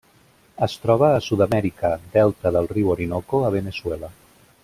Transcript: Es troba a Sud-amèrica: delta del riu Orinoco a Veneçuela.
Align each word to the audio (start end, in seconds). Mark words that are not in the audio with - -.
Es 0.67 0.75
troba 0.85 1.09
a 1.17 1.19
Sud-amèrica: 1.25 1.91
delta 2.17 2.53
del 2.57 2.71
riu 2.73 2.89
Orinoco 2.95 3.43
a 3.51 3.53
Veneçuela. 3.59 4.13